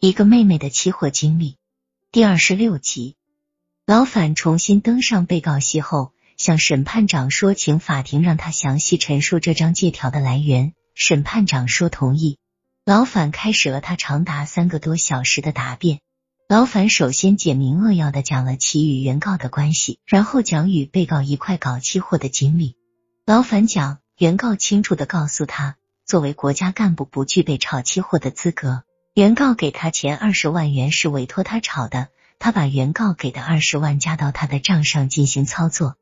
[0.00, 1.56] 一个妹妹的期货经历
[2.12, 3.16] 第二十六集。
[3.84, 10.72] 老反重新登上被告席后，向审判长说，请法庭让他详细陈述这张借条的来源。
[10.94, 12.38] 审判长说同意。
[12.84, 15.98] 老反开始了他长达三个多小时的答辩。
[16.48, 22.76] 老反首先简明扼要的讲了其与原告的关系，然后讲与被告一块搞期货的经历。
[23.26, 25.76] 老反讲，原告清楚的告诉他，
[26.06, 28.84] 作为国家干部不具备炒期货的资格。
[29.18, 32.06] 原告给他钱二十万元是委托他炒的，
[32.38, 35.96] 他把原告给的二十万加到他的账上进行操作。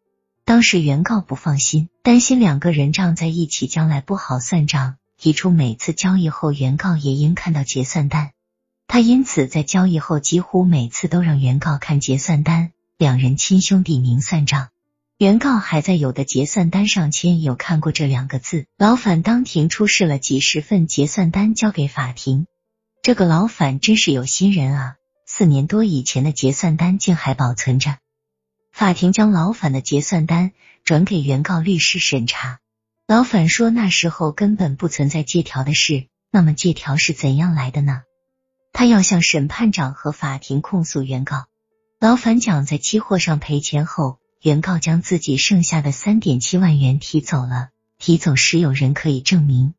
[0.45, 8.33] 当时原告不放心，担心两个人账在一起将来不好算账，提出每次交易后原告也应看到结算单。
[8.87, 14.69] 他因此在交易后几乎每次都让原告看结算单，两人亲兄弟明算账。
[15.17, 18.67] 原告还在有的结算单上签有看过这两个字。
[18.77, 22.47] 老反当庭出示了几十份结算单交给法庭。
[23.07, 24.97] 这个老反真是有心人啊！
[25.25, 27.99] 四年多以前的结算单竟还保存着。
[28.73, 30.51] 法庭将老反的结算单
[30.83, 32.59] 转给原告律师审查。
[33.07, 36.09] 老反说那时候根本不存在借条的事。
[36.33, 38.03] 那么借条是怎样来的呢？
[38.73, 41.45] 他要向审判长和法庭控诉原告。
[42.01, 47.69] 老反讲，在期货上赔钱后，原告将自己剩下的三点七万元提走了。
[48.01, 49.75] 提走时有人可以证明。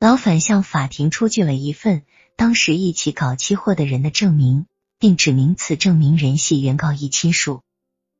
[0.00, 2.02] 老反向法庭出具了一份。
[2.36, 4.66] 当时一起搞期货的人的证明，
[4.98, 7.62] 并指明此证明人系原告一亲属。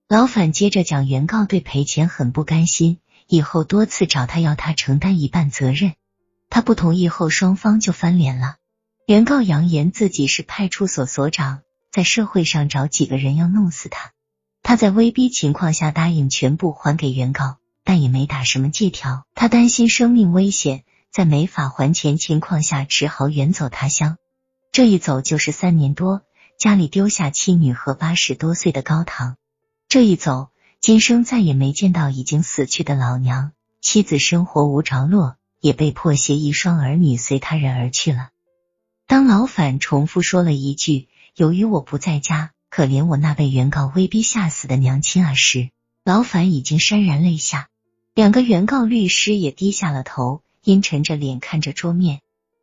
[0.09, 5.95] 老反接着讲，原告对赔钱很不甘心，以后多次找他要他承担一半责任，
[6.51, 8.57] 他不同意后，双方就翻脸了。
[9.07, 14.13] 原告扬言自己是派出所所长，在社会上找几个人要弄死他，
[14.63, 20.85] 他在威逼情况下答应全部还给原告，但也没打什么借条，他担心生命危险。
[21.13, 24.17] 在没法还钱情况下，只好远走他乡。
[24.73, 26.23] 这一走就是三年多，
[26.59, 29.37] 家里丢下妻女和八十多岁的高堂。
[29.91, 30.49] 这一走，
[30.81, 33.53] 今生再也没见到已经死去的老娘，
[33.83, 38.31] 妻子生活无着落，也被迫携一双儿女随他人而去了。
[39.07, 45.69] 当老反重复说了一句“由于我不在家，可怜我那被原告威逼吓死的娘亲儿”时，
[46.07, 47.69] 老反已经潸然泪下。
[48.15, 50.43] 两个原告律师也低下了头。
[50.65, 52.21] 阴沉着脸看着桌面，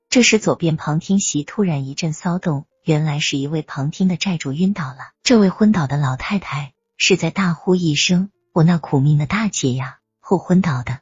[0.09, 5.11] 这时左边旁听席突然一阵骚动，原来是一位旁听的债主晕倒了。
[5.21, 11.01] 这位昏倒的老太太是在大呼一声：“我那苦命的大姐呀！”后昏倒的。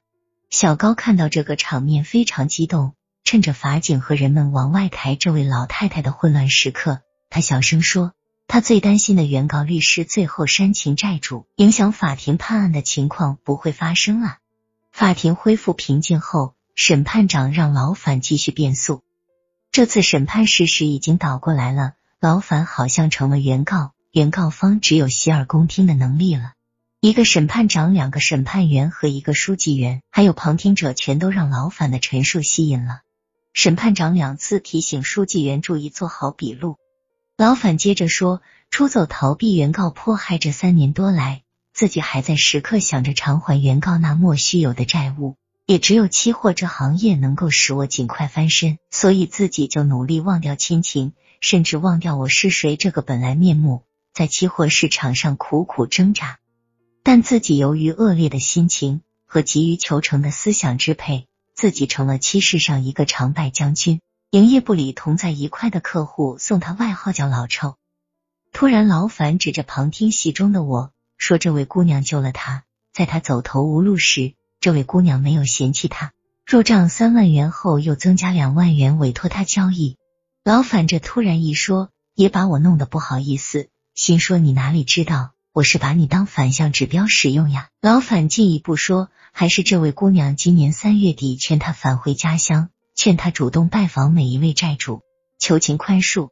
[0.50, 8.14] 小高看到这个场面非常激动，趁着法警和人们往外抬这位老太太的混乱时刻，他小声说
[8.48, 14.40] ：“他最担心的原告律师最后煽情债主，影响法庭判案的情况不会发生啊。”
[14.92, 16.56] 法庭恢复平静后。
[16.80, 19.02] 审判长让老反继续辩诉。
[19.72, 26.54] 这次审判事实已经倒过来了，老反好像成了原告，原告方只有洗耳恭听的能力了。
[27.02, 33.02] 一个审判长、两个审判员和一个书记员，还有旁听者，全都让老反的陈述吸引了。
[33.54, 36.78] 审判长两次提醒书记员注意做好笔录。
[37.38, 41.42] 老反接着说：出走逃避原告迫害这三年多来，
[41.74, 45.38] 自己还在时刻想着偿还原告那莫须有的债务。
[45.68, 51.12] 也只有期货这行业能够使我尽快翻身，所以自己就努力忘掉亲情，
[51.42, 53.84] 甚至忘掉我是谁这个本来面目，
[54.14, 56.40] 在期货市场上苦苦挣扎。
[57.04, 64.00] 但自己由于恶劣的心情和急于求成的思想支配，自己成了期市上一个常败将军。
[64.32, 67.76] 营业部里同在一块的客户送他外号叫老臭。
[68.54, 72.64] 突然，老反指着旁听席中的我说：“这位姑娘救了他，
[72.94, 76.12] 在他走投无路时。”这位姑娘没有嫌弃他，
[76.46, 79.98] 入账三万元后又增加两万元委托他交易。
[80.44, 87.70] 老反这突然一说，也把我弄得不好意思，心说你哪里知道我是把你当反向指标使用呀？
[87.82, 95.02] 老反进一步说，还是这位姑娘今年三月底劝他返回家乡，劝他主动拜访每一位债主，
[95.38, 96.30] 求情宽恕。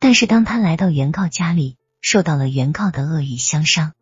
[0.00, 3.92] 但是当他来到原告家里，受到了原告的恶语相伤。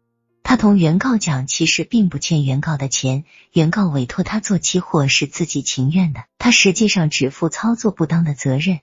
[0.51, 8.81] 他同原告讲，其实并不欠原告的钱，原告委托他做期货是自己情愿的，他实际上只负操作不当的责任。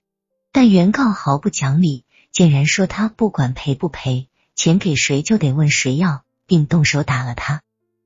[0.53, 7.61] 但原告毫不讲理，竟然说他不管赔不赔，钱给谁就得问谁要，并动手打了他。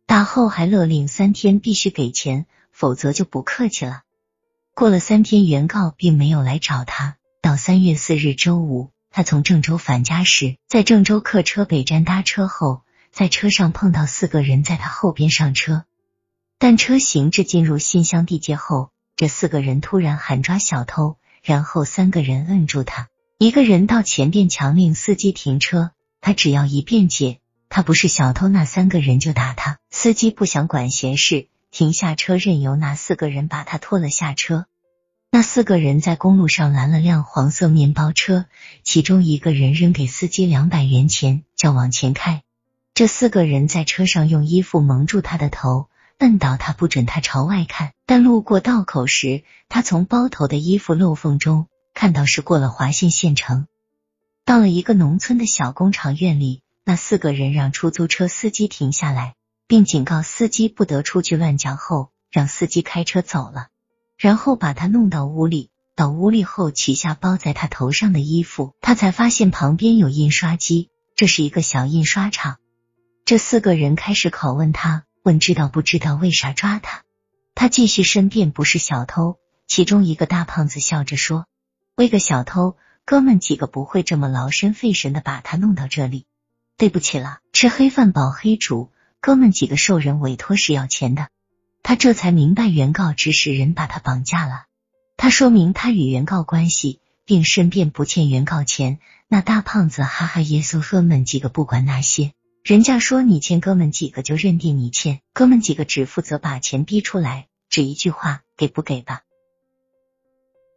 [0.08, 4.02] 打后还勒令三天必须给钱，否则就不客气了。
[4.74, 7.18] 过了三天，原告并没有来找他。
[7.44, 12.82] 到三月四日周五，他从郑州返家时，在郑州客车北站搭车后。
[13.12, 15.84] 在车上碰到四个人，在他后边上车，
[16.58, 25.92] 但车行至进入信乡地界后，这四个人突然喊抓小偷，然后三个人摁住他，一个人到前边强令司机停车，
[26.22, 29.80] 他只要一辩解他不是小偷，那三个人就打他。
[29.90, 34.66] 司机不想管闲事，停下车，任由那四个人把他拖了下车。
[35.32, 38.46] 那四个人在公路上拦了辆黄色面包车，
[38.84, 42.44] 其中一个人扔给司机两百元钱，叫往前开。
[42.94, 47.94] 这四个人在车上用衣服蒙住他的头，摁倒他，不准他朝外看。
[48.06, 53.68] 但路过道口时，他从包头的衣服漏缝中看到是过了华县县城，
[54.44, 56.62] 到了一个农村的小工厂院里。
[56.84, 59.36] 那四个人让出租车司机停下来，
[59.68, 63.68] 并警告司机不得出去乱讲，后让司机开车走了。
[64.18, 72.58] 然后把他弄到屋里，到屋里后取下包在他头上的衣服，他才发现旁边有印刷机，这是一个小印刷厂。
[73.26, 77.04] 这四个人开始拷问他，问知道不知道为啥抓他。
[77.56, 79.38] 他继续申辩不是小偷。
[79.68, 81.46] 其中一个大胖子笑着说
[81.96, 82.76] ：“为个小偷，
[83.06, 86.26] 哥们几个不会这么劳身费神的把他弄到这里。
[86.76, 88.92] 对不起了，吃黑饭饱黑主，
[89.22, 91.30] 哥们几个受人委托是要钱的。”
[91.84, 94.66] 他这才明白原告指使人把他绑架了。
[95.16, 99.00] 他说明他与原告关系，并申辩不欠原告钱。
[99.30, 109.24] 那大胖子哈哈耶稣哥们几个不管那些，人家说你欠哥们几个就认定你欠，哥们几个只负责把钱逼出来，只一句话给不给吧。